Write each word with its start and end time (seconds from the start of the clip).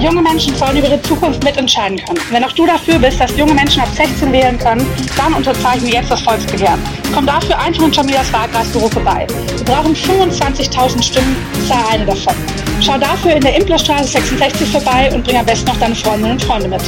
Junge 0.00 0.22
Menschen 0.22 0.54
sollen 0.54 0.76
über 0.76 0.86
ihre 0.86 1.02
Zukunft 1.02 1.42
mitentscheiden 1.42 1.98
können. 1.98 2.20
Wenn 2.30 2.44
auch 2.44 2.52
du 2.52 2.66
dafür 2.66 3.00
bist, 3.00 3.18
dass 3.18 3.36
junge 3.36 3.52
Menschen 3.52 3.82
ab 3.82 3.88
16 3.92 4.30
wählen 4.32 4.56
können, 4.56 4.86
dann 5.16 5.34
unterzeichne 5.34 5.90
jetzt 5.90 6.08
das 6.08 6.20
Volksbegehren. 6.20 6.80
Komm 7.12 7.26
dafür 7.26 7.58
einfach 7.58 7.82
in 7.82 7.90
Jamilas 7.90 8.32
Wahlkreisbüro 8.32 8.88
vorbei. 8.88 9.26
Wir 9.56 9.64
brauchen 9.64 9.96
25.000 9.96 11.02
Stimmen, 11.02 11.36
sei 11.66 11.76
eine 11.90 12.06
davon. 12.06 12.34
Schau 12.80 12.96
dafür 12.96 13.32
in 13.32 13.40
der 13.40 13.56
Implerstraße 13.56 14.08
66 14.08 14.68
vorbei 14.68 15.10
und 15.12 15.24
bring 15.24 15.36
am 15.36 15.46
besten 15.46 15.66
noch 15.66 15.78
deine 15.78 15.96
Freundinnen 15.96 16.32
und 16.32 16.44
Freunde 16.44 16.68
mit. 16.68 16.82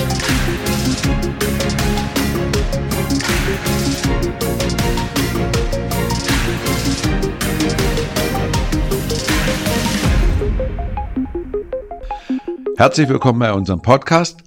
Herzlich 12.80 13.10
willkommen 13.10 13.40
bei 13.40 13.52
unserem 13.52 13.82
Podcast. 13.82 14.38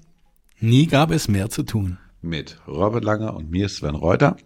Nie 0.59 0.87
gab 0.87 1.11
es 1.11 1.27
mehr 1.27 1.51
zu 1.51 1.61
tun. 1.61 1.99
Mit 2.23 2.57
Robert 2.67 3.03
Langer 3.03 3.35
und 3.35 3.51
mir 3.51 3.69
Sven 3.69 3.93
Reuter. 3.93 4.37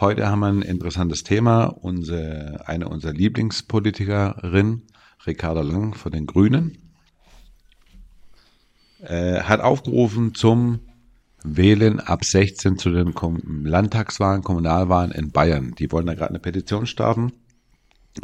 Heute 0.00 0.30
haben 0.30 0.40
wir 0.40 0.46
ein 0.46 0.62
interessantes 0.62 1.22
Thema. 1.22 1.66
Unsere, 1.66 2.66
eine 2.66 2.88
unserer 2.88 3.12
Lieblingspolitikerin, 3.12 4.84
Ricarda 5.26 5.60
Lang 5.60 5.94
von 5.94 6.10
den 6.10 6.24
Grünen, 6.24 6.78
äh, 9.02 9.42
hat 9.42 9.60
aufgerufen 9.60 10.34
zum 10.34 10.80
Wählen 11.44 12.00
ab 12.00 12.24
16 12.24 12.78
zu 12.78 12.88
den 12.88 13.12
Landtagswahlen, 13.66 14.42
Kommunalwahlen 14.42 15.12
in 15.12 15.32
Bayern. 15.32 15.74
Die 15.74 15.92
wollen 15.92 16.06
da 16.06 16.14
gerade 16.14 16.30
eine 16.30 16.38
Petition 16.38 16.86
starten, 16.86 17.32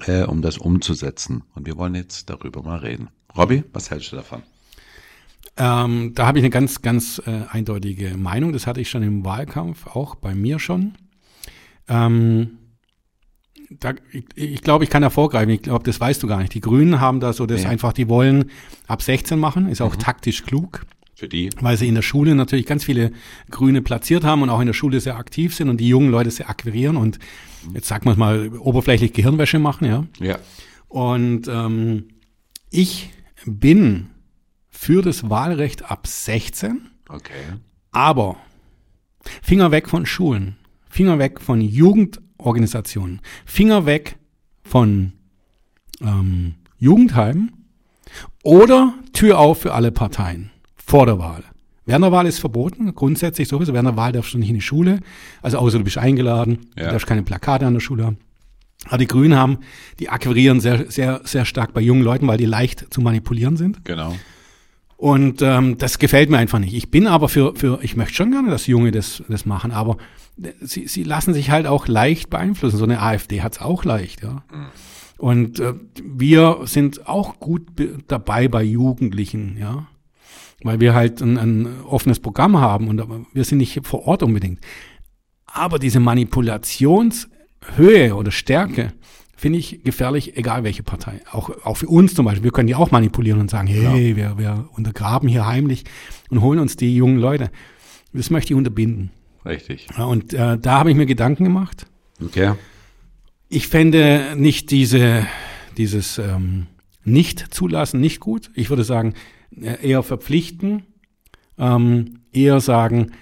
äh, 0.07 0.23
um 0.23 0.41
das 0.41 0.57
umzusetzen. 0.57 1.45
Und 1.55 1.67
wir 1.67 1.77
wollen 1.77 1.95
jetzt 1.95 2.31
darüber 2.31 2.63
mal 2.63 2.79
reden. 2.79 3.11
Robby, 3.37 3.65
was 3.75 3.91
hältst 3.91 4.13
du 4.13 4.17
davon? 4.17 4.43
Ähm, 5.59 6.13
da 6.15 6.27
habe 6.27 6.39
ich 6.39 6.45
eine 6.45 6.51
ganz, 6.51 6.83
ganz 6.83 7.21
äh, 7.27 7.43
eindeutige 7.51 8.17
Meinung. 8.17 8.53
Das 8.53 8.67
hatte 8.67 8.81
ich 8.81 8.89
schon 8.89 9.03
im 9.03 9.25
Wahlkampf, 9.25 9.89
auch 9.89 10.15
bei 10.15 10.35
mir 10.35 10.59
schon. 10.61 10.95
Ähm, 11.89 12.59
da, 13.71 13.95
ich, 14.13 14.25
ich 14.37 14.63
glaube, 14.63 14.85
ich 14.85 14.91
kann 14.91 15.03
da 15.03 15.11
vorgreifen. 15.11 15.51
Ich 15.51 15.63
glaube, 15.63 15.85
das 15.85 16.01
weißt 16.01 16.23
du 16.23 16.27
gar 16.27 16.39
nicht. 16.39 16.55
Die 16.55 16.61
Grünen 16.61 17.01
haben 17.01 17.21
da 17.21 17.33
so 17.33 17.45
das 17.45 17.65
ja. 17.65 17.71
einfach, 17.71 17.93
die 17.93 18.09
wollen 18.09 18.51
ab 18.87 19.03
16 19.03 19.39
machen, 19.39 19.69
ist 19.69 19.81
auch 19.81 19.95
mhm. 19.95 20.01
taktisch 20.01 20.45
klug. 20.45 20.87
Für 21.15 21.29
die. 21.29 21.51
Weil 21.61 21.77
sie 21.77 21.89
in 21.89 21.97
der 21.97 22.03
Schule 22.03 22.37
natürlich 22.37 22.65
ganz 22.65 22.85
viele 22.85 23.11
Grüne 23.51 23.83
platziert 23.83 24.23
haben 24.23 24.43
und 24.43 24.51
auch 24.51 24.61
in 24.61 24.69
der 24.69 24.73
Schule 24.73 25.01
sehr 25.01 25.17
aktiv 25.17 25.53
sind 25.53 25.69
und 25.69 25.79
die 25.79 25.89
jungen 25.89 26.13
Leute 26.13 26.31
sehr 26.31 26.49
akquirieren 26.49 26.97
und 26.97 27.19
jetzt 27.75 27.89
sagt 27.89 28.05
man 28.05 28.17
mal 28.17 28.57
oberflächlich 28.57 29.13
Gehirnwäsche 29.13 29.59
machen, 29.59 29.87
ja. 29.87 30.07
Ja. 30.21 30.39
Und 30.87 31.49
ähm, 31.49 32.05
ich 32.71 33.11
bin 33.45 34.11
für 34.79 35.03
das 35.03 35.29
Wahlrecht 35.29 35.91
ab 35.91 36.07
16. 36.07 36.89
Okay. 37.09 37.33
Aber 37.91 38.37
Finger 39.43 39.73
weg 39.73 39.89
von 39.89 40.07
Schulen, 40.07 40.57
Finger 40.89 41.19
weg 41.19 41.41
von 41.41 41.61
Jugendorganisationen, 41.61 43.21
Finger 43.45 43.87
weg 43.87 44.19
von 44.63 45.15
ähm, 46.01 46.55
Jugendheimen 46.79 47.67
oder 48.45 48.95
Tür 49.13 49.41
auf 49.41 49.63
für 49.63 49.75
alle 49.75 49.91
Parteien 49.91 50.53
vor 50.77 51.07
der 51.07 51.19
Wahl. 51.19 51.43
Während 51.85 52.05
der 52.05 52.13
Wahl 52.13 52.27
ist 52.27 52.39
verboten, 52.39 52.95
grundsätzlich 52.95 53.49
sowieso. 53.49 53.73
Während 53.73 53.89
der 53.89 53.97
Wahl 53.97 54.13
darfst 54.13 54.33
du 54.33 54.39
nicht 54.39 54.51
in 54.51 54.55
die 54.55 54.61
Schule, 54.61 55.01
also 55.43 55.59
außer 55.59 55.79
du 55.79 55.85
bist 55.85 55.99
eingeladen, 55.99 56.71
ja. 56.77 56.85
du 56.85 56.93
darfst 56.93 57.09
keine 57.09 57.25
Plakate 57.25 57.67
an 57.67 57.75
der 57.75 57.81
Schule 57.81 58.07
haben. 58.07 58.19
Aber 58.87 58.99
die 58.99 59.09
Grünen 59.09 59.37
haben, 59.37 59.59
die 59.99 60.09
akquirieren 60.09 60.61
sehr, 60.61 60.89
sehr, 60.89 61.21
sehr 61.25 61.45
stark 61.45 61.75
bei 61.75 61.81
jungen 61.81 62.05
Leuten, 62.05 62.29
weil 62.29 62.39
die 62.39 62.47
leicht 62.47 62.87
zu 62.95 63.01
manipulieren 63.01 63.57
sind. 63.57 63.85
Genau. 63.85 64.15
Und 64.99 65.41
ähm, 65.43 65.79
das 65.79 66.01
gefällt 66.01 66.29
mir 66.29 66.39
einfach 66.39 66.59
nicht. 66.59 66.75
Ich 66.75 66.91
bin 66.91 67.07
aber 67.07 67.29
für, 67.29 67.55
für 67.55 67.79
ich 67.83 67.95
möchte 67.95 68.15
schon 68.15 68.33
gerne, 68.33 68.51
dass 68.51 68.67
Junge 68.67 68.91
das, 68.91 69.23
das 69.29 69.47
machen, 69.47 69.71
aber 69.71 69.97
sie, 70.61 70.89
sie 70.89 71.05
lassen 71.05 71.35
sich 71.35 71.51
halt 71.51 71.69
auch 71.69 71.87
leicht 71.87 72.31
beeinflussen. 72.31 72.79
So 72.79 72.85
eine 72.85 73.01
AfD 73.01 73.43
hat's 73.43 73.61
auch 73.61 73.85
leicht, 73.85 74.25
ja. 74.25 74.43
Und 75.17 75.61
äh, 75.61 75.75
wir 76.03 76.63
sind 76.65 77.07
auch 77.07 77.39
gut 77.39 77.63
dabei 78.09 78.49
bei 78.49 78.65
Jugendlichen, 78.65 79.57
ja. 79.57 79.87
Weil 80.65 80.81
wir 80.81 80.95
halt 80.95 81.21
ein, 81.21 81.39
ein 81.39 81.85
offenes 81.85 82.19
Programm 82.19 82.59
haben 82.59 82.89
und 82.89 83.01
wir 83.33 83.45
sind 83.45 83.59
nicht 83.59 83.87
vor 83.87 84.09
Ort 84.09 84.25
unbedingt. 84.25 84.59
Aber 85.47 85.79
diese 85.79 86.01
Manipulationshöhe 86.01 88.17
oder 88.17 88.33
Stärke, 88.33 88.95
finde 89.39 89.61
ich 89.61 89.85
gefährlich, 89.85 90.37
egal 90.37 90.65
welche 90.65 90.83
Partei. 90.83 91.21
Auch, 91.31 91.51
auch 91.65 91.77
für 91.77 91.87
uns 91.87 92.15
zum 92.15 92.27
Beispiel. 92.27 92.45
Wir 92.45 92.51
können 92.51 92.67
die 92.67 92.75
auch 92.75 92.91
manipulieren 92.91 93.41
und 93.41 93.49
sagen, 93.49 93.69
hey, 93.69 94.17
wir, 94.17 94.37
wir 94.37 94.69
untergraben 94.73 95.29
hier 95.29 95.47
heimlich 95.47 95.85
und 96.29 96.43
holen 96.43 96.59
uns 96.59 96.77
die 96.77 96.97
jungen 96.97 97.19
Leute. 97.19 97.51
Das 98.13 98.31
möchte 98.31 98.53
ich 98.53 98.59
unterbinden. 98.59 99.11
Richtig. 99.45 99.87
Und 99.97 100.35
äh, 100.35 100.59
da 100.59 100.79
habe 100.81 100.91
ich 100.91 100.97
mir 100.97 101.07
Gedanken 101.07 101.45
gemacht. 101.45 101.87
Okay. 102.21 102.55
Ich 103.49 103.69
fände 103.69 104.35
nicht 104.37 104.73
diese, 104.73 105.25
dieses 105.77 106.19
ähm, 106.19 106.67
Nicht-Zulassen 107.05 108.01
nicht 108.01 108.19
gut. 108.19 108.51
Ich 108.55 108.71
würde 108.71 108.83
sagen, 108.83 109.15
äh, 109.57 109.89
eher 109.89 110.03
verpflichten, 110.03 110.83
ähm, 111.59 112.23
eher 112.33 112.59
sagen, 112.59 113.13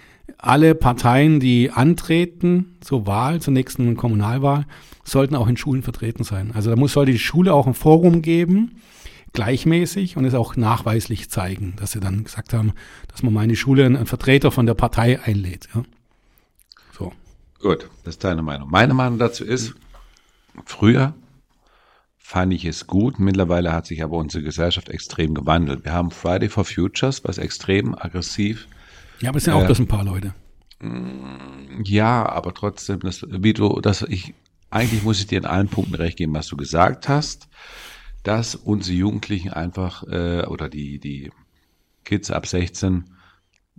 alle 0.46 0.74
Parteien, 0.74 1.40
die 1.40 1.70
antreten 1.70 2.76
zur 2.80 3.06
Wahl, 3.06 3.40
zur 3.40 3.52
nächsten 3.52 3.96
Kommunalwahl, 3.96 4.66
sollten 5.04 5.34
auch 5.34 5.48
in 5.48 5.56
Schulen 5.56 5.82
vertreten 5.82 6.24
sein. 6.24 6.52
Also 6.54 6.70
da 6.70 6.76
muss, 6.76 6.92
sollte 6.92 7.12
die 7.12 7.18
Schule 7.18 7.52
auch 7.52 7.66
ein 7.66 7.74
Forum 7.74 8.22
geben, 8.22 8.80
gleichmäßig 9.32 10.16
und 10.16 10.24
es 10.24 10.34
auch 10.34 10.56
nachweislich 10.56 11.30
zeigen, 11.30 11.74
dass 11.76 11.92
sie 11.92 12.00
dann 12.00 12.24
gesagt 12.24 12.52
haben, 12.52 12.72
dass 13.08 13.22
man 13.22 13.32
mal 13.32 13.42
in 13.42 13.50
die 13.50 13.56
Schule 13.56 13.84
einen 13.84 14.06
Vertreter 14.06 14.50
von 14.50 14.66
der 14.66 14.74
Partei 14.74 15.20
einlädt. 15.20 15.68
Ja. 15.74 15.82
So. 16.96 17.12
Gut, 17.60 17.90
das 18.04 18.14
ist 18.14 18.24
deine 18.24 18.42
Meinung. 18.42 18.70
Meine 18.70 18.94
Meinung 18.94 19.18
dazu 19.18 19.44
ist, 19.44 19.74
früher 20.64 21.14
fand 22.16 22.52
ich 22.52 22.64
es 22.64 22.86
gut. 22.86 23.18
Mittlerweile 23.18 23.72
hat 23.72 23.86
sich 23.86 24.02
aber 24.02 24.16
unsere 24.16 24.42
Gesellschaft 24.42 24.88
extrem 24.88 25.34
gewandelt. 25.34 25.84
Wir 25.84 25.92
haben 25.92 26.10
Friday 26.10 26.48
for 26.48 26.64
Futures, 26.64 27.22
was 27.24 27.38
extrem 27.38 27.94
aggressiv. 27.94 28.66
Ja, 29.20 29.30
aber 29.30 29.38
es 29.38 29.44
sind 29.44 29.54
äh, 29.54 29.56
auch 29.56 29.66
bloß 29.66 29.78
ein 29.80 29.88
paar 29.88 30.04
Leute. 30.04 30.34
Ja, 31.84 32.28
aber 32.28 32.52
trotzdem, 32.52 33.00
das, 33.00 33.24
wie 33.28 33.54
du, 33.54 33.80
das, 33.80 34.02
ich, 34.02 34.34
eigentlich 34.70 35.02
muss 35.02 35.20
ich 35.20 35.26
dir 35.26 35.38
in 35.38 35.46
allen 35.46 35.68
Punkten 35.68 35.94
recht 35.94 36.18
geben, 36.18 36.34
was 36.34 36.48
du 36.48 36.56
gesagt 36.56 37.08
hast, 37.08 37.48
dass 38.22 38.54
unsere 38.54 38.96
Jugendlichen 38.96 39.52
einfach 39.52 40.02
äh, 40.04 40.44
oder 40.46 40.68
die, 40.68 40.98
die 40.98 41.30
Kids 42.04 42.30
ab 42.30 42.46
16 42.46 43.04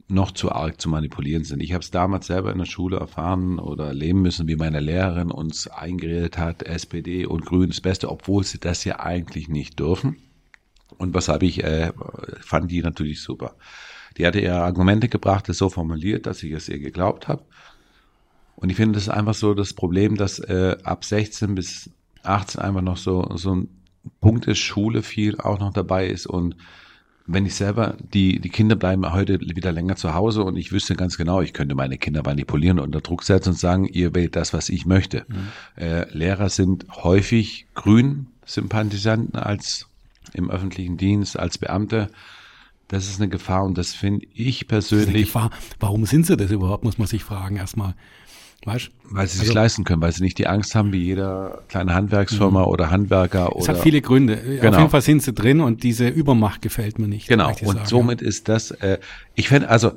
noch 0.07 0.31
zu 0.31 0.51
arg 0.51 0.79
zu 0.79 0.89
manipulieren 0.89 1.43
sind. 1.43 1.61
Ich 1.61 1.73
habe 1.73 1.83
es 1.83 1.91
damals 1.91 2.27
selber 2.27 2.51
in 2.51 2.59
der 2.59 2.65
Schule 2.65 2.97
erfahren 2.97 3.59
oder 3.59 3.87
erleben 3.87 4.21
müssen, 4.21 4.47
wie 4.47 4.55
meine 4.55 4.79
Lehrerin 4.79 5.31
uns 5.31 5.67
eingeredet 5.67 6.37
hat, 6.37 6.63
SPD 6.63 7.25
und 7.25 7.45
Grün 7.45 7.69
das 7.69 7.81
Beste, 7.81 8.09
obwohl 8.09 8.43
sie 8.43 8.59
das 8.59 8.85
ja 8.85 8.99
eigentlich 8.99 9.49
nicht 9.49 9.79
dürfen. 9.79 10.17
Und 10.97 11.13
was 11.13 11.27
habe 11.27 11.45
ich, 11.45 11.63
äh, 11.63 11.91
fand 12.39 12.71
die 12.71 12.81
natürlich 12.81 13.21
super. 13.21 13.55
Die 14.17 14.25
hatte 14.25 14.39
ihre 14.39 14.61
Argumente 14.61 15.09
gebracht, 15.09 15.47
das 15.49 15.57
so 15.57 15.69
formuliert, 15.69 16.25
dass 16.25 16.43
ich 16.43 16.51
es 16.51 16.69
ihr 16.69 16.79
geglaubt 16.79 17.27
habe. 17.27 17.43
Und 18.55 18.69
ich 18.69 18.75
finde, 18.75 18.95
das 18.95 19.03
ist 19.03 19.09
einfach 19.09 19.35
so 19.35 19.53
das 19.53 19.73
Problem, 19.73 20.15
dass 20.15 20.39
äh, 20.39 20.77
ab 20.83 21.05
16 21.05 21.53
bis 21.53 21.91
18 22.23 22.61
einfach 22.61 22.81
noch 22.81 22.97
so, 22.97 23.29
so 23.35 23.55
ein 23.55 23.69
Punkt 24.19 24.47
ist, 24.47 24.59
Schule 24.59 25.03
viel 25.03 25.39
auch 25.39 25.59
noch 25.59 25.73
dabei 25.73 26.07
ist. 26.07 26.25
Und 26.25 26.55
wenn 27.27 27.45
ich 27.45 27.55
selber, 27.55 27.97
die, 28.13 28.39
die 28.39 28.49
Kinder 28.49 28.75
bleiben 28.75 29.11
heute 29.11 29.39
wieder 29.41 29.71
länger 29.71 29.97
zu 29.97 30.13
Hause 30.13 30.43
und 30.43 30.55
ich 30.55 30.71
wüsste 30.71 30.95
ganz 30.95 31.17
genau, 31.17 31.41
ich 31.41 31.53
könnte 31.53 31.75
meine 31.75 31.97
Kinder 31.97 32.23
manipulieren 32.23 32.79
und 32.79 32.85
unter 32.85 33.01
Druck 33.01 33.23
setzen 33.23 33.49
und 33.49 33.59
sagen, 33.59 33.85
ihr 33.85 34.15
wählt 34.15 34.35
das, 34.35 34.53
was 34.53 34.69
ich 34.69 34.85
möchte. 34.85 35.25
Mhm. 35.27 35.83
Äh, 35.83 36.17
Lehrer 36.17 36.49
sind 36.49 36.85
häufig 36.89 37.67
Grün-Sympathisanten 37.75 39.37
als 39.37 39.87
im 40.33 40.49
öffentlichen 40.49 40.97
Dienst, 40.97 41.37
als 41.37 41.57
Beamte. 41.57 42.07
Das 42.87 43.07
ist 43.07 43.19
eine 43.19 43.29
Gefahr 43.29 43.65
und 43.65 43.77
das 43.77 43.93
finde 43.93 44.25
ich 44.33 44.67
persönlich. 44.67 45.05
Das 45.05 45.09
ist 45.09 45.15
eine 45.15 45.25
Gefahr. 45.25 45.51
Warum 45.79 46.05
sind 46.05 46.25
sie 46.25 46.37
das 46.37 46.51
überhaupt, 46.51 46.83
muss 46.83 46.97
man 46.97 47.07
sich 47.07 47.23
fragen 47.23 47.57
erstmal. 47.57 47.95
Weißt? 48.65 48.89
Weil 49.03 49.27
sie 49.27 49.37
sich 49.37 49.49
also, 49.49 49.53
leisten 49.53 49.83
können, 49.83 50.01
weil 50.01 50.11
sie 50.11 50.23
nicht 50.23 50.37
die 50.37 50.47
Angst 50.47 50.73
haben 50.73 50.91
wie 50.91 51.03
jeder 51.03 51.63
kleine 51.67 51.93
Handwerksfirma 51.93 52.61
mhm. 52.61 52.67
oder 52.67 52.89
Handwerker. 52.89 53.51
Es 53.55 53.63
oder, 53.63 53.73
hat 53.73 53.83
viele 53.83 54.01
Gründe. 54.01 54.35
Genau. 54.37 54.69
Auf 54.69 54.77
jeden 54.79 54.89
Fall 54.89 55.01
sind 55.01 55.21
sie 55.21 55.33
drin 55.33 55.61
und 55.61 55.83
diese 55.83 56.07
Übermacht 56.07 56.61
gefällt 56.61 56.97
mir 56.97 57.07
nicht. 57.07 57.27
Genau. 57.27 57.49
Und 57.49 57.59
sagen, 57.59 57.85
somit 57.85 58.21
ist 58.21 58.49
das, 58.49 58.71
äh, 58.71 58.99
ich 59.35 59.49
fände, 59.49 59.69
also 59.69 59.91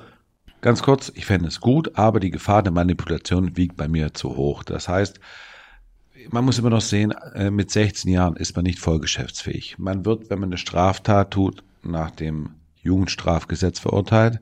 ganz 0.60 0.82
kurz, 0.82 1.10
ich 1.14 1.26
fände 1.26 1.48
es 1.48 1.60
gut, 1.60 1.96
aber 1.96 2.20
die 2.20 2.30
Gefahr 2.30 2.62
der 2.62 2.72
Manipulation 2.72 3.56
wiegt 3.56 3.76
bei 3.76 3.88
mir 3.88 4.12
zu 4.12 4.36
hoch. 4.36 4.62
Das 4.62 4.88
heißt, 4.88 5.20
man 6.30 6.44
muss 6.44 6.58
immer 6.58 6.70
noch 6.70 6.82
sehen, 6.82 7.12
äh, 7.34 7.50
mit 7.50 7.70
16 7.70 8.12
Jahren 8.12 8.36
ist 8.36 8.54
man 8.56 8.64
nicht 8.64 8.78
voll 8.78 9.00
geschäftsfähig. 9.00 9.78
Man 9.78 10.04
wird, 10.04 10.28
wenn 10.28 10.38
man 10.38 10.50
eine 10.50 10.58
Straftat 10.58 11.30
tut, 11.30 11.62
nach 11.82 12.10
dem 12.10 12.50
Jugendstrafgesetz 12.82 13.78
verurteilt. 13.78 14.40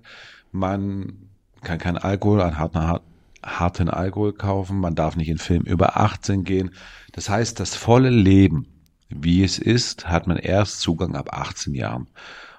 Man 0.52 1.28
kann 1.62 1.78
kein 1.78 1.98
Alkohol 1.98 2.40
an 2.40 2.58
harten, 2.58 3.00
harten 3.42 3.90
Alkohol 3.90 4.32
kaufen, 4.32 4.78
man 4.80 4.94
darf 4.94 5.16
nicht 5.16 5.28
in 5.28 5.38
Film 5.38 5.62
über 5.62 5.96
18 5.96 6.44
gehen. 6.44 6.70
Das 7.12 7.28
heißt, 7.28 7.58
das 7.60 7.74
volle 7.74 8.10
Leben, 8.10 8.66
wie 9.08 9.42
es 9.42 9.58
ist, 9.58 10.08
hat 10.08 10.26
man 10.26 10.36
erst 10.36 10.80
Zugang 10.80 11.16
ab 11.16 11.32
18 11.32 11.74
Jahren. 11.74 12.08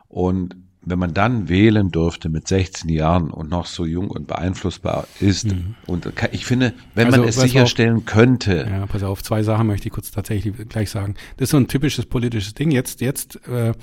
Und 0.08 0.56
wenn 0.82 0.98
man 0.98 1.14
dann 1.14 1.50
wählen 1.50 1.92
dürfte 1.92 2.30
mit 2.30 2.48
16 2.48 2.90
Jahren 2.90 3.32
und 3.32 3.50
noch 3.50 3.66
so 3.66 3.86
jung 3.86 4.10
und 4.10 4.28
beeinflussbar 4.28 5.08
ist, 5.20 5.48
mhm. 5.48 5.76
und 5.86 6.12
ich 6.32 6.46
finde, 6.46 6.74
wenn 6.96 7.08
also, 7.08 7.20
man 7.20 7.30
es 7.30 7.36
sicherstellen 7.36 7.98
auf, 7.98 8.06
könnte. 8.06 8.68
Ja, 8.70 8.86
pass 8.88 9.04
auf, 9.04 9.22
zwei 9.22 9.44
Sachen 9.44 9.68
möchte 9.68 9.88
ich 9.88 9.94
kurz 9.94 10.10
tatsächlich 10.12 10.56
gleich 10.70 10.90
sagen. 10.90 11.16
Das 11.38 11.48
ist 11.48 11.52
so 11.52 11.58
ein 11.58 11.68
typisches 11.68 12.06
politisches 12.06 12.54
Ding. 12.54 12.72
Jetzt, 12.72 13.02
jetzt 13.02 13.46
äh, 13.48 13.74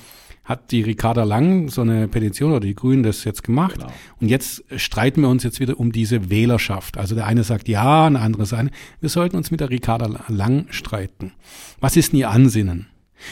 hat 0.47 0.71
die 0.71 0.81
Ricarda 0.81 1.25
Lang 1.25 1.69
so 1.69 1.83
eine 1.83 2.09
Petition 2.09 2.53
oder 2.53 2.61
die 2.61 2.75
Grünen 2.75 3.03
das 3.03 3.25
jetzt 3.25 3.43
gemacht. 3.43 3.75
Genau. 3.75 3.93
Und 4.21 4.29
jetzt 4.29 4.65
streiten 4.77 5.21
wir 5.21 5.29
uns 5.29 5.43
jetzt 5.43 5.61
wieder 5.61 5.79
um 5.79 5.93
diese 5.93 6.31
Wählerschaft. 6.31 6.97
Also 6.97 7.15
der 7.15 7.27
eine 7.27 7.45
sagt 7.45 7.69
ja, 7.69 8.09
der 8.09 8.23
andere 8.23 8.47
sagt, 8.47 8.71
wir 9.01 9.09
sollten 9.09 9.37
uns 9.37 9.51
mit 9.51 9.61
der 9.61 9.71
Ricarda 9.71 10.09
Lang 10.29 10.67
streiten. 10.71 11.33
Was 11.81 11.97
ist 11.97 12.13
denn 12.13 12.21
ihr 12.21 12.31
Ansinnen? 12.31 12.87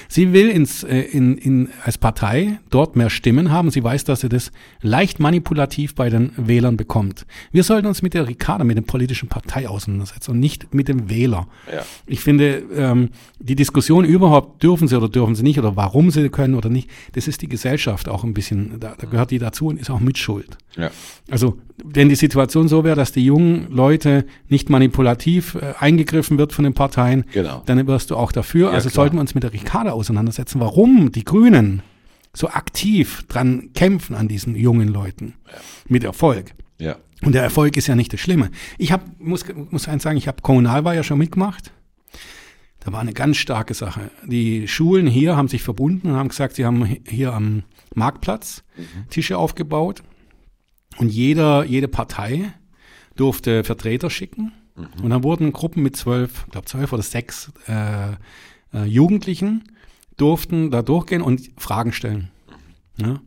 Sie 0.08 0.32
will 0.32 0.48
ins, 0.48 0.82
äh, 0.82 1.00
in, 1.00 1.36
in, 1.36 1.69
als 1.84 1.98
Partei 1.98 2.58
dort 2.70 2.96
mehr 2.96 3.10
Stimmen 3.10 3.50
haben. 3.50 3.70
Sie 3.70 3.82
weiß, 3.82 4.04
dass 4.04 4.20
sie 4.20 4.28
das 4.28 4.50
leicht 4.81 5.20
manipulativ 5.20 5.94
bei 5.94 6.08
den 6.08 6.32
Wählern 6.36 6.76
bekommt. 6.76 7.26
Wir 7.52 7.62
sollten 7.62 7.86
uns 7.86 8.02
mit 8.02 8.14
der 8.14 8.28
Ricarda, 8.28 8.64
mit 8.64 8.76
der 8.76 8.82
politischen 8.82 9.28
Partei 9.28 9.69
auseinandersetzen 9.69 10.32
und 10.32 10.40
nicht 10.40 10.75
mit 10.75 10.88
dem 10.88 11.10
Wähler. 11.10 11.48
Ja. 11.72 11.82
Ich 12.06 12.20
finde, 12.20 12.62
ähm, 12.75 13.10
die 13.38 13.56
Diskussion 13.56 14.04
überhaupt, 14.04 14.62
dürfen 14.62 14.88
sie 14.88 14.96
oder 14.96 15.08
dürfen 15.08 15.34
sie 15.34 15.42
nicht 15.42 15.58
oder 15.58 15.76
warum 15.76 16.10
sie 16.10 16.28
können 16.28 16.54
oder 16.54 16.70
nicht, 16.70 16.90
das 17.12 17.28
ist 17.28 17.42
die 17.42 17.48
Gesellschaft 17.48 18.08
auch 18.08 18.25
ein 18.25 18.34
bisschen, 18.34 18.80
da, 18.80 18.94
da 18.98 19.06
gehört 19.06 19.30
die 19.30 19.38
dazu 19.38 19.66
und 19.66 19.80
ist 19.80 19.90
auch 19.90 20.00
mitschuld. 20.00 20.56
Ja. 20.76 20.90
Also 21.30 21.58
wenn 21.82 22.08
die 22.08 22.14
Situation 22.14 22.69
so 22.69 22.84
wäre, 22.84 22.96
dass 22.96 23.12
die 23.12 23.25
jungen 23.25 23.66
Leute 23.70 24.25
nicht 24.48 24.70
manipulativ 24.70 25.56
äh, 25.56 25.75
eingegriffen 25.78 26.38
wird 26.38 26.52
von 26.52 26.64
den 26.64 26.75
Parteien, 26.75 27.25
genau. 27.32 27.62
dann 27.66 27.87
wirst 27.87 28.10
du 28.10 28.16
auch 28.16 28.32
dafür. 28.32 28.69
Ja, 28.69 28.75
also 28.75 28.88
klar. 28.88 29.04
sollten 29.04 29.16
wir 29.16 29.20
uns 29.20 29.34
mit 29.34 29.42
der 29.42 29.52
Ricarda 29.52 29.74
auseinandersetzen, 29.82 30.61
warum 30.61 31.12
die 31.12 31.25
Grünen 31.25 31.82
so 32.32 32.49
aktiv 32.49 33.25
dran 33.29 33.71
kämpfen 33.75 34.15
an 34.15 34.29
diesen 34.29 34.56
jungen 34.56 34.88
Leuten 34.88 35.35
ja. 35.47 35.59
mit 35.88 36.05
Erfolg. 36.05 36.55
Ja. 36.79 36.97
Und 37.23 37.35
der 37.35 37.43
Erfolg 37.43 37.76
ist 37.76 37.87
ja 37.87 37.94
nicht 37.94 38.12
das 38.12 38.21
Schlimme. 38.21 38.50
Ich 38.76 38.93
habe 38.93 39.05
muss 39.19 39.44
muss 39.71 39.88
eins 39.88 40.03
sagen, 40.03 40.19
ich 40.19 40.29
habe 40.29 40.43
Kommunalwahl 40.43 40.97
ja 40.97 41.03
schon 41.03 41.19
mitgemacht. 41.19 41.73
Da 42.81 42.93
war 42.93 43.00
eine 43.00 43.15
ganz 43.15 43.38
starke 43.38 43.73
Sache. 43.73 44.11
Die 44.26 44.69
Schulen 44.69 45.06
hier 45.06 45.37
haben 45.37 45.49
sich 45.49 45.62
verbunden 45.62 46.11
und 46.11 46.17
haben 46.17 46.29
gesagt, 46.29 46.56
sie 46.56 46.67
haben 46.67 46.85
hier 47.09 47.32
am 47.32 47.62
Marktplatz 47.94 48.62
mhm. 48.76 49.09
Tische 49.09 49.38
aufgebaut 49.38 50.03
und 50.99 51.09
jeder, 51.09 51.65
jede 51.65 51.88
Partei 51.88 52.53
durfte 53.17 53.65
Vertreter 53.65 54.11
schicken. 54.11 54.53
Mhm. 54.76 55.03
Und 55.03 55.11
dann 55.11 55.23
wurden 55.23 55.53
Gruppen 55.53 55.82
mit 55.82 55.97
zwölf, 55.97 56.44
ich 56.47 56.53
glaube 56.53 56.67
zwölf 56.67 56.93
oder 56.93 57.03
sechs 57.03 57.53
äh, 57.67 58.17
äh, 58.75 58.85
Jugendlichen 58.85 59.65
durften 60.17 60.71
da 60.71 60.82
durchgehen 60.82 61.23
und 61.23 61.50
Fragen 61.56 61.93
stellen. 61.93 62.31
Ja? 62.97 63.21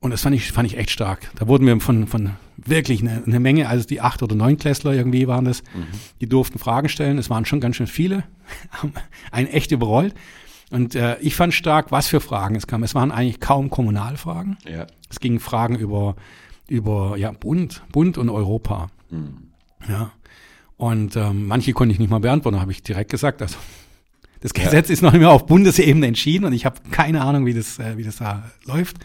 Und 0.00 0.10
das 0.10 0.22
fand 0.22 0.36
ich, 0.36 0.52
fand 0.52 0.66
ich 0.66 0.76
echt 0.76 0.90
stark. 0.90 1.30
Da 1.36 1.48
wurden 1.48 1.66
wir 1.66 1.80
von, 1.80 2.06
von 2.06 2.32
wirklich 2.56 3.00
eine, 3.00 3.22
eine 3.24 3.40
Menge, 3.40 3.68
also 3.68 3.86
die 3.86 4.00
acht 4.00 4.22
oder 4.22 4.34
neun 4.34 4.58
Klässler 4.58 4.92
irgendwie 4.92 5.26
waren 5.26 5.46
das, 5.46 5.62
mhm. 5.74 5.86
die 6.20 6.28
durften 6.28 6.58
Fragen 6.58 6.88
stellen. 6.88 7.18
Es 7.18 7.30
waren 7.30 7.46
schon 7.46 7.60
ganz 7.60 7.76
schön 7.76 7.86
viele, 7.86 8.24
haben 8.70 8.92
einen 9.30 9.48
echt 9.48 9.72
überrollt. 9.72 10.14
Und 10.70 10.94
äh, 10.94 11.18
ich 11.20 11.34
fand 11.34 11.54
stark, 11.54 11.90
was 11.92 12.06
für 12.06 12.20
Fragen 12.20 12.56
es 12.56 12.66
kam. 12.66 12.82
Es 12.82 12.94
waren 12.94 13.12
eigentlich 13.12 13.40
kaum 13.40 13.70
Kommunalfragen. 13.70 14.56
Ja. 14.70 14.86
Es 15.08 15.20
gingen 15.20 15.40
Fragen 15.40 15.76
über 15.76 16.16
über 16.68 17.16
ja, 17.16 17.32
Bund, 17.32 17.82
Bund 17.92 18.18
und 18.18 18.28
Europa. 18.28 18.88
Mhm. 19.10 19.50
Ja. 19.88 20.12
Und 20.76 21.16
ähm, 21.16 21.46
manche 21.46 21.72
konnte 21.72 21.92
ich 21.92 21.98
nicht 21.98 22.10
mal 22.10 22.20
beantworten, 22.20 22.60
habe 22.60 22.72
ich 22.72 22.82
direkt 22.82 23.10
gesagt. 23.10 23.42
Also 23.42 23.56
das 24.44 24.52
Gesetz 24.52 24.88
ja. 24.88 24.92
ist 24.92 25.00
noch 25.00 25.12
nicht 25.12 25.22
mehr 25.22 25.30
auf 25.30 25.46
Bundesebene 25.46 26.06
entschieden 26.06 26.44
und 26.44 26.52
ich 26.52 26.66
habe 26.66 26.78
keine 26.90 27.22
Ahnung, 27.22 27.46
wie 27.46 27.54
das, 27.54 27.78
äh, 27.78 27.96
wie 27.96 28.02
das 28.02 28.16
da 28.16 28.50
läuft, 28.66 28.98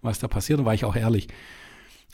was 0.00 0.20
da 0.20 0.26
passiert, 0.26 0.58
und 0.58 0.64
war 0.64 0.72
ich 0.72 0.86
auch 0.86 0.96
ehrlich. 0.96 1.28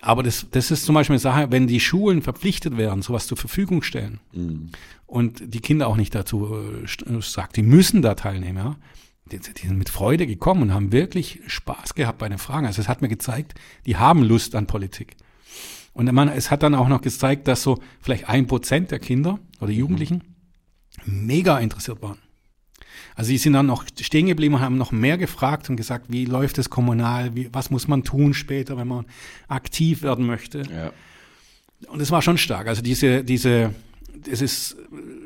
Aber 0.01 0.25
das, 0.25 0.49
das 0.51 0.73
ist 0.73 0.85
zum 0.85 0.97
Beispiel 0.97 1.15
eine 1.15 1.21
Sache, 1.21 1.53
wenn 1.53 1.69
die 1.69 1.79
Schulen 1.79 2.23
verpflichtet 2.23 2.77
werden, 2.77 3.03
sowas 3.03 3.29
zur 3.29 3.37
Verfügung 3.37 3.85
stellen 3.85 4.19
mhm. 4.33 4.71
und 5.07 5.55
die 5.55 5.61
Kinder 5.61 5.87
auch 5.87 5.95
nicht 5.95 6.13
dazu 6.13 6.57
äh, 6.85 7.21
sagt, 7.21 7.57
die 7.57 7.63
müssen 7.63 8.03
da 8.03 8.17
teilnehmen, 8.17 8.59
ja, 8.59 8.77
die, 9.31 9.39
die, 9.39 9.69
sind 9.69 9.79
mit 9.79 9.89
Freude 9.89 10.27
gekommen 10.27 10.63
und 10.63 10.75
haben 10.75 10.91
wirklich 10.91 11.39
Spaß 11.47 11.95
gehabt 11.95 12.19
bei 12.19 12.29
den 12.29 12.39
Fragen. 12.39 12.67
Also 12.67 12.83
es 12.83 12.89
hat 12.89 13.01
mir 13.01 13.09
gezeigt, 13.09 13.55
die 13.87 13.97
haben 13.97 14.25
Lust 14.25 14.57
an 14.57 14.67
Politik. 14.67 15.15
Und 15.93 16.11
man, 16.11 16.29
es 16.29 16.51
hat 16.51 16.65
dann 16.65 16.75
auch 16.75 16.89
noch 16.89 17.01
gezeigt, 17.01 17.47
dass 17.47 17.63
so 17.63 17.79
vielleicht 18.01 18.29
ein 18.29 18.49
Prozent 18.49 18.91
der 18.91 18.99
Kinder 18.99 19.39
oder 19.61 19.71
Jugendlichen 19.71 20.25
mhm. 21.05 21.27
mega 21.27 21.61
interessiert 21.61 22.03
waren. 22.03 22.19
Also 23.15 23.29
sie 23.29 23.39
sind 23.39 23.53
dann 23.53 23.67
noch 23.67 23.85
stehen 24.01 24.27
geblieben 24.27 24.55
und 24.55 24.61
haben 24.61 24.79
noch 24.79 24.93
mehr 24.93 25.19
gefragt 25.19 25.69
und 25.71 25.77
gesagt, 25.77 26.07
wie 26.09 26.25
läuft 26.25 26.59
es 26.59 26.71
kommunal, 26.71 27.35
wie, 27.35 27.49
was 27.53 27.71
muss 27.71 27.89
man 27.89 28.05
tun 28.05 28.35
später, 28.35 28.77
wenn 28.77 28.89
man 28.89 29.05
aktiv 29.49 30.03
werden 30.03 30.27
möchte. 30.27 30.63
Ja. 30.63 30.93
Und 31.89 32.01
es 32.01 32.11
war 32.11 32.23
schon 32.23 32.39
stark. 32.39 32.69
Also 32.69 32.83
diese, 32.83 33.25
diese, 33.25 33.75
es 34.31 34.41
ist 34.41 34.77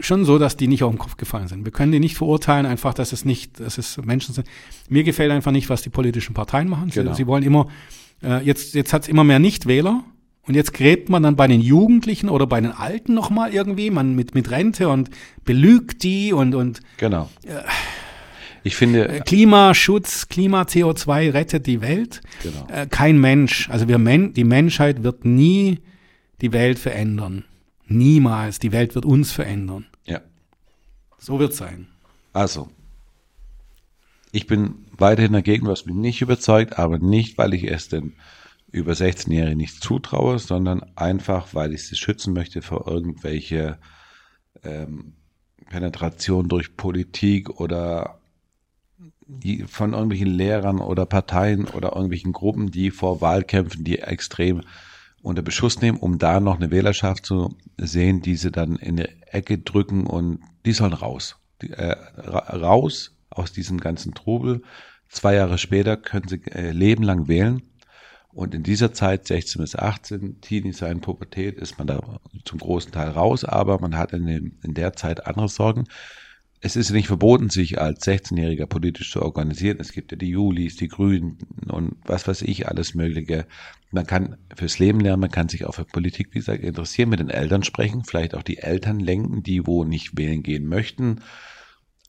schon 0.01 0.25
so, 0.25 0.39
dass 0.39 0.57
die 0.57 0.69
nicht 0.69 0.83
auf 0.83 0.93
den 0.93 0.99
Kopf 0.99 1.17
gefallen 1.17 1.49
sind. 1.49 1.65
Wir 1.65 1.73
können 1.73 1.93
die 1.93 2.01
nicht 2.01 2.17
verurteilen, 2.17 2.67
einfach, 2.67 2.95
dass 2.95 3.13
es 3.13 3.25
nicht, 3.25 3.61
dass 3.61 3.79
es 3.79 3.99
Menschen 3.99 4.35
sind. 4.35 4.47
Mir 4.89 5.05
gefällt 5.05 5.31
einfach 5.31 5.53
nicht, 5.53 5.69
was 5.69 5.83
die 5.83 5.91
politischen 5.91 6.35
Parteien 6.35 6.69
machen. 6.69 6.91
Genau. 6.91 7.13
Sie, 7.13 7.19
sie 7.19 7.27
wollen 7.27 7.43
immer, 7.43 7.69
äh, 8.23 8.45
jetzt, 8.45 8.75
jetzt 8.75 8.93
hat 8.93 9.03
es 9.03 9.09
immer 9.09 9.25
mehr 9.25 9.39
Nichtwähler. 9.39 10.05
Und 10.47 10.55
jetzt 10.55 10.73
gräbt 10.73 11.09
man 11.09 11.23
dann 11.23 11.35
bei 11.35 11.49
den 11.49 11.61
Jugendlichen 11.61 12.29
oder 12.29 12.47
bei 12.47 12.61
den 12.61 12.71
Alten 12.71 13.15
nochmal 13.15 13.53
irgendwie, 13.53 13.91
man 13.91 14.15
mit, 14.15 14.35
mit 14.35 14.51
Rente 14.51 14.89
und 14.89 15.11
belügt 15.45 16.03
die 16.05 16.33
und, 16.33 16.55
und. 16.55 16.81
Genau. 16.99 17.29
Äh, 17.45 17.63
ich 18.63 18.77
finde. 18.77 19.09
Äh, 19.09 19.21
Klimaschutz, 19.21 20.29
Klima 20.29 20.63
CO2 20.63 21.33
rettet 21.33 21.67
die 21.67 21.81
Welt. 21.81 22.21
Genau. 22.43 22.67
Äh, 22.69 22.87
kein 22.87 23.19
Mensch, 23.21 23.69
also 23.71 23.89
wir, 23.89 23.99
Men 23.99 24.35
die 24.35 24.45
Menschheit 24.45 25.03
wird 25.03 25.25
nie 25.25 25.81
die 26.41 26.53
Welt 26.53 26.79
verändern. 26.79 27.45
Niemals. 27.89 28.59
Die 28.59 28.73
Welt 28.73 28.95
wird 28.95 29.05
uns 29.05 29.33
verändern. 29.33 29.87
Ja. 30.05 30.21
So 31.19 31.39
wird 31.39 31.53
es 31.53 31.59
sein. 31.59 31.89
Also, 32.33 32.69
ich 34.33 34.47
bin 34.47 34.87
weiterhin 34.97 35.33
dagegen, 35.33 35.67
was 35.67 35.87
mich 35.87 35.97
nicht 35.97 36.21
überzeugt, 36.21 36.79
aber 36.79 36.99
nicht, 36.99 37.39
weil 37.39 37.55
ich 37.55 37.65
es 37.65 37.89
den 37.89 38.15
über 38.77 38.93
16-Jährigen 38.93 39.59
nicht 39.59 39.83
zutraue, 39.83 40.39
sondern 40.39 40.83
einfach, 40.97 41.55
weil 41.55 41.73
ich 41.73 41.87
sie 41.87 41.97
schützen 41.97 42.33
möchte 42.33 42.63
vor 42.63 42.87
irgendwelche 42.87 43.79
ähm, 44.63 45.15
Penetration 45.69 46.49
durch 46.49 46.77
Politik 46.77 47.61
oder 47.61 48.21
von 49.67 49.93
irgendwelchen 49.93 50.29
Lehrern 50.29 50.79
oder 50.81 51.05
Parteien 51.05 51.65
oder 51.65 51.93
irgendwelchen 51.93 52.33
Gruppen, 52.33 52.71
die 52.71 52.91
vor 52.91 53.21
Wahlkämpfen, 53.21 53.83
die 53.83 53.99
extrem 53.99 54.63
unter 55.23 55.43
Beschuss 55.43 55.81
nehmen, 55.81 55.99
um 55.99 56.19
da 56.19 56.39
noch 56.39 56.57
eine 56.57 56.71
Wählerschaft 56.71 57.27
zu 57.27 57.57
sehen, 57.77 58.23
die 58.23 58.37
sie 58.37 58.53
dann 58.53 58.77
in 58.77 58.97
die 58.97 59.09
Ecke 59.27 59.59
drücken 59.59 60.07
und 60.07 60.41
die 60.65 60.73
sollen 60.73 60.93
raus. 60.93 61.37
Die, 61.63 61.71
äh, 61.71 61.97
raus 62.19 63.17
aus 63.31 63.53
diesem 63.53 63.81
ganzen 63.81 64.15
Trubel. 64.15 64.63
Zwei 65.09 65.35
Jahre 65.35 65.59
später 65.59 65.97
können 65.97 66.29
sie 66.29 66.41
äh, 66.53 66.71
lebenlang 66.71 67.27
wählen. 67.27 67.63
Und 68.37 68.55
in 68.55 68.63
dieser 68.63 68.93
Zeit, 68.93 69.27
16 69.27 69.63
bis 69.63 69.75
18, 69.77 70.41
Teenie 70.41 70.73
sein 70.73 71.01
Pubertät, 71.01 71.57
ist 71.57 71.79
man 71.79 71.87
da 71.87 72.21
zum 72.45 72.59
großen 72.59 72.93
Teil 72.93 73.09
raus, 73.11 73.45
aber 73.45 73.81
man 73.81 73.97
hat 73.97 74.13
in, 74.13 74.27
dem, 74.27 74.59
in 74.63 74.75
der 74.75 74.93
Zeit 74.93 75.27
andere 75.27 75.49
Sorgen 75.49 75.87
es 76.61 76.75
ist 76.75 76.91
nicht 76.91 77.07
verboten, 77.07 77.51
sich 77.51 77.81
als 77.81 78.07
16-Jähriger 78.07 78.67
politisch 78.67 79.13
zu 79.13 79.23
organisieren. 79.23 79.79
Es 79.79 79.93
gibt 79.93 80.13
ja 80.13 80.19
die 80.19 80.31
Julis, 80.31 80.77
die 80.77 80.89
Grünen 80.89 81.39
und 81.69 81.97
was 82.05 82.27
weiß 82.27 82.43
ich, 82.43 82.67
alles 82.67 82.95
Mögliche. 82.95 83.47
Man 83.91 84.07
kann 84.07 84.37
fürs 84.55 84.79
Leben 84.79 85.01
lernen, 85.01 85.21
man 85.21 85.31
kann 85.31 85.49
sich 85.49 85.65
auch 85.65 85.75
für 85.75 85.85
Politik, 85.85 86.29
wie 86.33 86.39
gesagt, 86.39 86.65
interessieren, 86.65 87.11
mit 87.11 87.21
den 87.21 87.31
Eltern 87.31 87.63
sprechen, 87.63 88.05
vielleicht 88.05 88.35
auch 88.35 88.43
die 88.43 88.59
Eltern 88.59 89.01
lenken, 89.01 89.43
die 89.43 89.67
wo 89.67 89.85
nicht 89.85 90.17
wählen 90.17 90.43
gehen 90.43 90.67
möchten. 90.67 91.21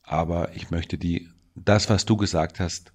Aber 0.02 0.54
ich 0.56 0.70
möchte 0.70 0.96
die, 0.96 1.28
das, 1.54 1.90
was 1.90 2.06
du 2.06 2.16
gesagt 2.16 2.58
hast, 2.58 2.92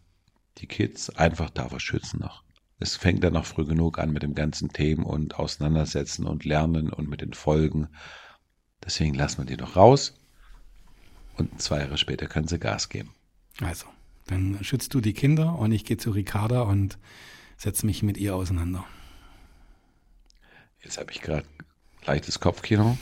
die 0.58 0.68
Kids 0.68 1.12
einfach 1.12 1.50
davor 1.50 1.80
schützen 1.80 2.20
noch. 2.20 2.43
Es 2.84 2.98
fängt 2.98 3.24
dann 3.24 3.32
noch 3.32 3.46
früh 3.46 3.63
genug 3.63 3.98
an 3.98 4.12
mit 4.12 4.24
dem 4.24 4.36
ganzen 4.36 4.68
Themen 4.68 5.06
und 5.06 5.40
Auseinandersetzen 5.40 6.25
und 6.25 6.44
Lernen 6.44 6.90
und 6.90 7.10
mit 7.10 7.22
den 7.22 7.32
Folgen. 7.32 7.88
Deswegen 8.84 9.13
lassen 9.13 9.38
wir 9.38 9.46
die 9.46 9.56
doch 9.56 9.78
raus 9.78 10.20
und 11.38 11.62
zwei 11.62 11.80
Jahre 11.80 11.98
später 11.98 12.28
können 12.28 12.50
sie 12.50 12.60
Gas 12.60 12.90
geben. 12.90 13.16
Also, 13.62 13.86
dann 14.28 14.62
schützt 14.66 14.94
du 14.94 15.00
die 15.00 15.13
Kinder 15.13 15.58
und 15.58 15.72
ich 15.72 15.86
gehe 15.86 15.96
zu 15.96 16.12
Ricarda 16.12 16.63
und 16.63 16.98
setze 17.56 17.86
mich 17.86 18.04
mit 18.04 18.18
ihr 18.18 18.36
auseinander. 18.36 18.84
Jetzt 20.82 20.98
habe 20.98 21.10
ich 21.13 21.22
gerade 21.22 21.48
leichtes 22.06 22.42
Kopfkino. 22.42 22.98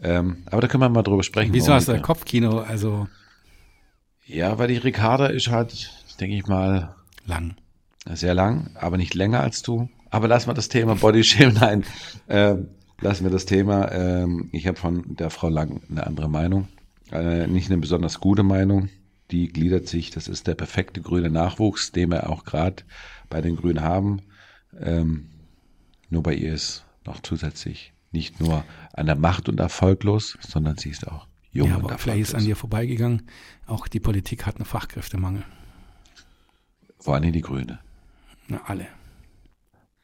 Ähm, 0.00 0.42
aber 0.50 0.60
da 0.60 0.68
können 0.68 0.82
wir 0.82 0.90
mal 0.90 1.02
drüber 1.02 1.22
sprechen. 1.22 1.54
Wieso 1.54 1.72
hast 1.72 1.88
du 1.88 1.92
ein 1.92 2.02
Kopfkino? 2.02 2.58
Also. 2.58 3.08
Ja, 4.26 4.58
weil 4.58 4.68
die 4.68 4.76
Ricarda 4.76 5.28
ist 5.28 5.48
halt, 5.48 5.90
denke 6.20 6.36
ich 6.36 6.46
mal. 6.46 6.94
Lang. 7.24 7.56
Sehr 8.14 8.34
lang, 8.34 8.70
aber 8.74 8.96
nicht 8.96 9.14
länger 9.14 9.40
als 9.40 9.62
du. 9.62 9.88
Aber 10.10 10.28
lassen 10.28 10.48
wir 10.48 10.54
das 10.54 10.68
Thema 10.68 10.94
Bodyshame, 10.94 11.52
nein. 11.60 11.84
Ähm, 12.28 12.68
lassen 13.00 13.24
wir 13.24 13.30
das 13.30 13.44
Thema. 13.46 13.90
Ähm, 13.92 14.48
ich 14.52 14.66
habe 14.66 14.78
von 14.78 15.14
der 15.16 15.30
Frau 15.30 15.48
Lang 15.48 15.82
eine 15.90 16.06
andere 16.06 16.28
Meinung. 16.28 16.68
Äh, 17.12 17.46
nicht 17.46 17.70
eine 17.70 17.80
besonders 17.80 18.20
gute 18.20 18.42
Meinung. 18.42 18.88
die 19.30 19.48
gliedert 19.48 19.86
sich, 19.88 20.10
das 20.10 20.26
ist 20.26 20.46
der 20.46 20.54
perfekte 20.54 21.02
grüne 21.02 21.28
Nachwuchs, 21.28 21.92
den 21.92 22.10
wir 22.10 22.30
auch 22.30 22.44
gerade 22.44 22.82
bei 23.28 23.42
den 23.42 23.56
Grünen 23.56 23.82
haben. 23.82 24.22
Ähm, 24.80 25.28
nur 26.08 26.22
bei 26.22 26.32
ihr 26.34 26.54
ist 26.54 26.84
noch 27.04 27.20
zusätzlich 27.20 27.92
nicht 28.10 28.40
nur 28.40 28.64
an 28.94 29.04
der 29.04 29.16
Macht 29.16 29.50
und 29.50 29.60
erfolglos, 29.60 30.38
sondern 30.40 30.78
sie 30.78 30.88
ist 30.88 31.06
auch 31.06 31.26
jung 31.52 31.68
Ja, 31.68 31.74
und 31.76 31.82
aber 31.84 31.92
erfolglos. 31.92 32.02
vielleicht 32.02 32.20
ist 32.30 32.34
an 32.34 32.44
dir 32.44 32.56
vorbeigegangen. 32.56 33.22
Auch 33.66 33.86
die 33.86 34.00
Politik 34.00 34.46
hat 34.46 34.56
einen 34.56 34.64
Fachkräftemangel. 34.64 35.42
Vor 37.00 37.14
allem 37.14 37.32
die 37.32 37.42
Grüne. 37.42 37.78
Na, 38.48 38.62
alle. 38.64 38.88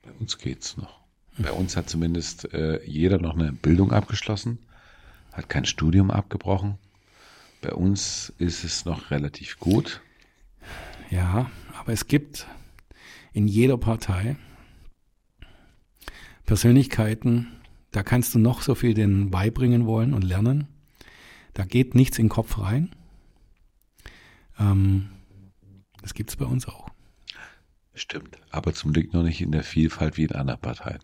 Bei 0.02 0.12
uns 0.12 0.38
geht's 0.38 0.76
noch. 0.76 1.00
Bei 1.38 1.50
uns 1.50 1.76
hat 1.76 1.90
zumindest 1.90 2.52
äh, 2.52 2.84
jeder 2.84 3.18
noch 3.18 3.34
eine 3.34 3.52
Bildung 3.52 3.92
abgeschlossen, 3.92 4.58
hat 5.32 5.48
kein 5.48 5.64
Studium 5.64 6.10
abgebrochen. 6.10 6.78
Bei 7.60 7.72
uns 7.72 8.32
ist 8.38 8.62
es 8.62 8.84
noch 8.84 9.10
relativ 9.10 9.58
gut. 9.58 10.00
Ja, 11.10 11.50
aber 11.76 11.92
es 11.92 12.06
gibt 12.06 12.46
in 13.32 13.48
jeder 13.48 13.78
Partei 13.78 14.36
Persönlichkeiten, 16.44 17.48
da 17.90 18.02
kannst 18.02 18.34
du 18.34 18.38
noch 18.38 18.60
so 18.60 18.74
viel 18.74 18.92
denen 18.92 19.30
beibringen 19.30 19.86
wollen 19.86 20.12
und 20.12 20.22
lernen. 20.22 20.68
Da 21.54 21.64
geht 21.64 21.94
nichts 21.94 22.18
in 22.18 22.26
den 22.26 22.30
Kopf 22.30 22.58
rein. 22.58 22.94
Ähm, 24.58 25.10
das 26.02 26.12
gibt's 26.12 26.36
bei 26.36 26.44
uns 26.44 26.68
auch. 26.68 26.93
Stimmt. 27.94 28.38
Aber 28.50 28.74
zum 28.74 28.92
Glück 28.92 29.12
noch 29.12 29.22
nicht 29.22 29.40
in 29.40 29.52
der 29.52 29.62
Vielfalt 29.62 30.16
wie 30.16 30.24
in 30.24 30.32
anderen 30.32 30.60
Parteien. 30.60 30.98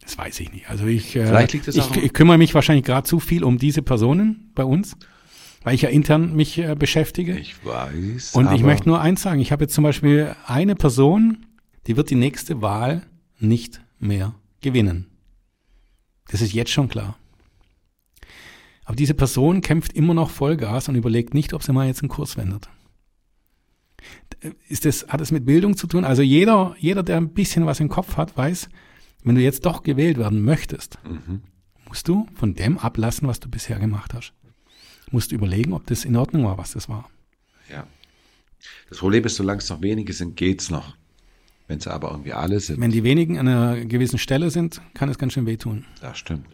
Das 0.00 0.18
weiß 0.18 0.40
ich 0.40 0.52
nicht. 0.52 0.68
Also 0.68 0.86
ich, 0.86 1.16
äh, 1.16 1.44
ich, 1.44 1.96
ich 1.96 2.12
kümmere 2.12 2.38
mich 2.38 2.54
wahrscheinlich 2.54 2.84
gerade 2.84 3.06
zu 3.06 3.20
viel 3.20 3.44
um 3.44 3.58
diese 3.58 3.82
Personen 3.82 4.50
bei 4.54 4.64
uns, 4.64 4.96
weil 5.62 5.74
ich 5.74 5.82
ja 5.82 5.88
intern 5.88 6.34
mich 6.34 6.58
äh, 6.58 6.74
beschäftige. 6.74 7.38
Ich 7.38 7.64
weiß. 7.64 8.34
Und 8.34 8.52
ich 8.52 8.62
möchte 8.62 8.88
nur 8.88 9.00
eins 9.00 9.22
sagen. 9.22 9.40
Ich 9.40 9.52
habe 9.52 9.64
jetzt 9.64 9.74
zum 9.74 9.84
Beispiel 9.84 10.34
eine 10.46 10.74
Person, 10.74 11.46
die 11.86 11.96
wird 11.96 12.10
die 12.10 12.16
nächste 12.16 12.60
Wahl 12.60 13.02
nicht 13.38 13.80
mehr 13.98 14.34
gewinnen. 14.60 15.06
Das 16.28 16.40
ist 16.40 16.52
jetzt 16.52 16.70
schon 16.70 16.88
klar. 16.88 17.16
Aber 18.84 18.96
diese 18.96 19.14
Person 19.14 19.62
kämpft 19.62 19.94
immer 19.94 20.12
noch 20.12 20.30
Vollgas 20.30 20.88
und 20.88 20.94
überlegt 20.94 21.32
nicht, 21.32 21.54
ob 21.54 21.62
sie 21.62 21.72
mal 21.72 21.86
jetzt 21.86 22.02
einen 22.02 22.10
Kurs 22.10 22.36
wendet. 22.36 22.68
Ist 24.68 24.84
das, 24.84 25.06
hat 25.08 25.20
es 25.20 25.30
mit 25.30 25.46
Bildung 25.46 25.76
zu 25.76 25.86
tun? 25.86 26.04
Also 26.04 26.22
jeder, 26.22 26.74
jeder, 26.78 27.02
der 27.02 27.16
ein 27.16 27.30
bisschen 27.32 27.64
was 27.66 27.80
im 27.80 27.88
Kopf 27.88 28.16
hat, 28.16 28.36
weiß, 28.36 28.68
wenn 29.22 29.34
du 29.36 29.40
jetzt 29.40 29.64
doch 29.64 29.82
gewählt 29.82 30.18
werden 30.18 30.42
möchtest, 30.42 30.98
Mhm. 31.04 31.42
musst 31.88 32.06
du 32.08 32.26
von 32.34 32.54
dem 32.54 32.76
ablassen, 32.78 33.26
was 33.28 33.40
du 33.40 33.48
bisher 33.48 33.78
gemacht 33.78 34.12
hast. 34.12 34.32
Musst 35.10 35.30
du 35.32 35.36
überlegen, 35.36 35.72
ob 35.72 35.86
das 35.86 36.04
in 36.04 36.16
Ordnung 36.16 36.44
war, 36.44 36.58
was 36.58 36.72
das 36.72 36.88
war. 36.88 37.08
Ja. 37.70 37.86
Das 38.88 38.98
Problem 38.98 39.24
ist, 39.24 39.36
solange 39.36 39.58
es 39.60 39.68
noch 39.70 39.80
wenige 39.82 40.12
sind, 40.12 40.36
geht's 40.36 40.70
noch. 40.70 40.96
Wenn 41.68 41.78
es 41.78 41.86
aber 41.86 42.10
irgendwie 42.10 42.32
alle 42.34 42.60
sind, 42.60 42.80
Wenn 42.80 42.90
die 42.90 43.04
wenigen 43.04 43.38
an 43.38 43.48
einer 43.48 43.84
gewissen 43.86 44.18
Stelle 44.18 44.50
sind, 44.50 44.82
kann 44.92 45.08
es 45.08 45.16
ganz 45.18 45.32
schön 45.32 45.46
wehtun. 45.46 45.86
das 46.00 46.18
stimmt. 46.18 46.46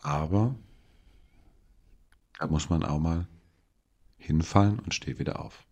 Aber 0.00 0.54
da 2.38 2.46
muss 2.46 2.68
man 2.68 2.82
auch 2.82 2.98
mal 2.98 3.26
hinfallen 4.18 4.78
und 4.80 4.92
steht 4.94 5.18
wieder 5.18 5.40
auf. 5.44 5.64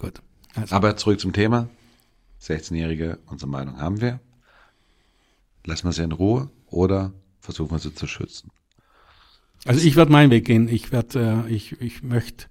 Gut. 0.00 0.20
Also, 0.56 0.74
Aber 0.74 0.96
zurück 0.96 1.20
zum 1.20 1.32
Thema. 1.32 1.68
16-Jährige, 2.42 3.18
unsere 3.26 3.48
Meinung 3.50 3.78
haben 3.78 4.00
wir. 4.00 4.18
Lassen 5.64 5.84
wir 5.86 5.92
sie 5.92 6.02
in 6.02 6.12
Ruhe 6.12 6.50
oder 6.66 7.12
versuchen 7.40 7.70
wir 7.70 7.78
sie 7.78 7.94
zu 7.94 8.06
schützen. 8.06 8.50
also 9.66 9.86
ich 9.86 9.94
werde 9.94 10.10
meinen 10.10 10.30
Weg 10.30 10.46
gehen. 10.46 10.66
Ich 10.68 10.90
werde, 10.90 11.44
äh, 11.46 11.52
ich, 11.52 11.80
ich 11.80 12.02
möchte, 12.02 12.46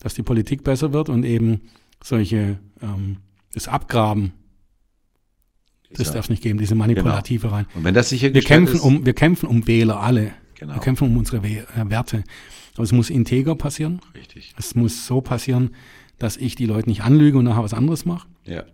dass 0.00 0.14
die 0.14 0.22
Politik 0.24 0.64
besser 0.64 0.92
wird 0.92 1.08
und 1.08 1.24
eben 1.24 1.62
solche 2.02 2.58
ähm, 2.82 3.18
das 3.54 3.68
Abgraben, 3.68 4.32
das 5.90 5.98
Dieser- 5.98 6.14
darf 6.14 6.26
es 6.26 6.30
nicht 6.30 6.42
geben, 6.42 6.58
diese 6.58 6.74
manipulative 6.74 7.50
rein. 7.52 7.66
Und 7.74 7.84
wenn 7.84 7.94
das 7.94 8.10
Wir 8.10 8.18
sichergestellt 8.18 8.46
kämpfen 8.46 8.76
ist, 8.76 8.82
um, 8.82 9.06
wir 9.06 9.14
kämpfen 9.14 9.48
um 9.48 9.66
Wähler 9.66 10.00
alle. 10.00 10.32
Genau. 10.56 10.74
Wir 10.74 10.80
kämpfen 10.80 11.08
um 11.08 11.16
unsere 11.16 11.42
We 11.44 11.64
äh, 11.76 11.88
Werte. 11.88 12.24
Aber 12.74 12.82
es 12.84 12.92
muss 12.92 13.08
integer 13.10 13.54
passieren. 13.54 14.00
Richtig. 14.14 14.52
Es 14.58 14.74
muss 14.74 15.06
so 15.06 15.20
passieren, 15.20 15.70
dass 16.18 16.36
ich 16.36 16.54
die 16.54 16.66
Leute 16.66 16.88
nicht 16.88 17.02
anlüge 17.02 17.38
und 17.38 17.44
nachher 17.44 17.62
was 17.62 17.74
anderes 17.74 18.04
mache. 18.04 18.28
Ja. 18.44 18.64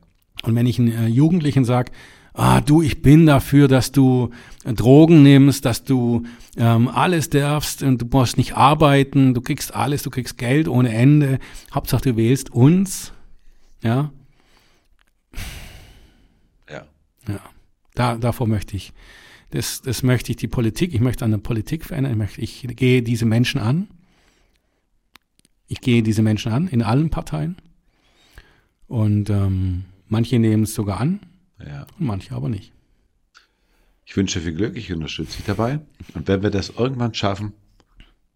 Und 0.43 0.55
wenn 0.55 0.67
ich 0.67 0.79
einen 0.79 0.93
äh, 0.93 1.07
Jugendlichen 1.07 1.65
sage, 1.65 1.93
ah, 2.35 2.61
du, 2.61 2.83
ich 2.83 3.01
bin 3.01 3.27
dafür, 3.27 3.69
dass 3.69 3.93
du 3.93 4.31
äh, 4.65 4.75
Drogen 4.75 5.23
nimmst, 5.23 5.65
dass 5.65 5.85
du 5.85 6.25
ähm, 6.57 6.89
alles 6.89 7.31
darfst 7.31 7.83
und 7.83 8.03
du 8.03 8.07
musst 8.11 8.37
nicht 8.37 8.57
arbeiten, 8.57 9.35
du 9.35 9.41
kriegst 9.41 9.75
alles, 9.75 10.03
du 10.03 10.11
kriegst 10.11 10.37
Geld 10.37 10.69
ohne 10.69 10.93
Ende, 10.93 11.39
Hauptsache 11.73 12.03
du 12.03 12.17
wählst 12.17 12.51
uns, 12.51 13.13
ja, 13.83 14.11
Ja. 16.69 16.87
ja, 17.29 17.41
da, 17.95 18.17
davor 18.17 18.47
möchte 18.47 18.77
ich, 18.77 18.93
das, 19.51 19.83
das 19.83 20.03
möchte 20.03 20.33
ich 20.33 20.37
die 20.37 20.49
Politik, 20.49 20.93
ich 20.95 21.01
möchte 21.01 21.25
an 21.25 21.31
der 21.31 21.39
Politik 21.39 21.85
verändern, 21.85 22.13
ich, 22.13 22.19
möchte, 22.19 22.41
ich 22.41 22.67
gehe 22.77 23.03
diese 23.03 23.25
Menschen 23.25 23.61
an, 23.61 23.89
ich 25.75 25.81
gehe 25.81 26.05
diese 26.05 26.23
Menschen 26.23 26.53
an, 26.53 26.69
in 26.69 26.83
allen 26.83 27.11
Parteien 27.11 27.57
und 28.87 29.29
ähm, 29.29 29.87
manche 30.09 30.39
nehmen 30.39 30.63
es 30.63 30.75
sogar 30.75 31.01
an, 31.01 31.19
Ja. 31.59 31.85
und 31.99 32.07
manche 32.07 32.33
aber 32.33 32.49
nicht. 32.49 32.73
Ich 34.07 34.17
wünsche 34.17 34.41
viel 34.41 34.53
Glück, 34.55 34.77
ich 34.77 34.93
unterstütze 34.93 35.39
dich 35.39 35.47
dabei. 35.47 35.81
Und 36.15 36.29
wenn 36.29 36.43
wir 36.45 36.51
das 36.51 36.69
irgendwann 36.79 37.13
schaffen 37.13 37.55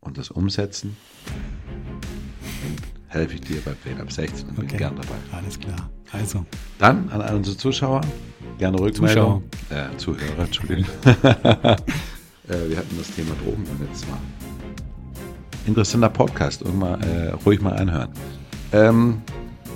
und 0.00 0.18
das 0.18 0.30
umsetzen, 0.32 0.96
dann 1.24 3.06
helfe 3.06 3.34
ich 3.36 3.42
dir 3.42 3.60
bei 3.60 3.70
Plänen 3.72 4.00
ab 4.00 4.10
16 4.10 4.48
und 4.48 4.56
bin 4.56 4.64
Okay. 4.64 4.78
gern 4.78 4.96
dabei. 4.96 5.14
Alles 5.30 5.60
klar. 5.60 5.88
Also, 6.10 6.44
Dann 6.80 7.08
an 7.10 7.20
all 7.20 7.36
unsere 7.36 7.56
Zuschauer, 7.56 8.00
gerne 8.58 8.80
Rückmeldung. 8.80 9.44
Äh, 9.70 9.96
Zuhörer, 9.96 10.40
Entschuldigung. 10.44 10.86
äh, 11.04 11.76
wir 12.68 12.76
hatten 12.78 12.96
das 12.98 13.14
Thema 13.14 13.34
Drogen 13.44 13.62
beim 13.62 13.86
letzten 13.86 14.10
Mal 14.10 14.18
interessanter 15.68 16.08
Podcast. 16.08 16.62
Irgendwann 16.62 17.00
äh, 17.02 17.28
ruhig 17.44 17.60
mal 17.60 17.74
anhören. 17.74 18.10
Ähm, 18.72 19.22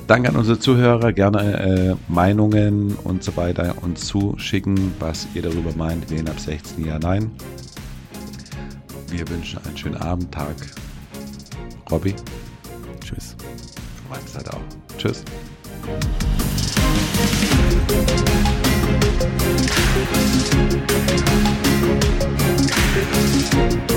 Danke 0.06 0.28
an 0.28 0.36
unsere 0.36 0.58
Zuhörer. 0.58 1.12
Gerne 1.12 1.60
äh, 1.60 2.12
Meinungen 2.12 2.96
und 3.04 3.22
so 3.22 3.36
weiter 3.36 3.76
uns 3.82 4.06
zuschicken, 4.06 4.94
was 4.98 5.28
ihr 5.34 5.42
darüber 5.42 5.70
meint. 5.76 6.10
Wen 6.10 6.28
ab 6.28 6.38
16 6.38 6.84
Jahren 6.84 7.02
nein. 7.02 7.30
Wir 9.08 9.28
wünschen 9.28 9.60
einen 9.64 9.76
schönen 9.76 9.96
Abend, 9.96 10.32
Tag. 10.32 10.56
Robby. 11.90 12.14
Tschüss. 13.00 13.36
Du 13.38 14.14
meinst 14.14 14.34
halt 14.36 14.50
auch. 14.50 14.60
Tschüss. 14.98 15.24
Thank 23.52 23.90